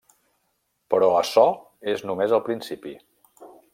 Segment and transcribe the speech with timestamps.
[0.93, 1.43] Però açò
[1.93, 2.95] és només el principi.